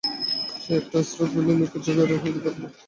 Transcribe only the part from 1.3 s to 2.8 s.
পাইলে, লোকের চোখের আড়াল হইতে পারিলে বাঁচে।